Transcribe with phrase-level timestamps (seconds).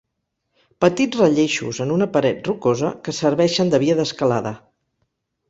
[0.85, 4.57] Petits relleixos en una paret rocosa que serveixen de via d'escalada.